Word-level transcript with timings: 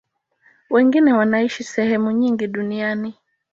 Wengine 0.69 1.13
wanaishi 1.13 1.63
sehemu 1.63 2.11
nyingi 2.11 2.47
duniani. 2.47 3.15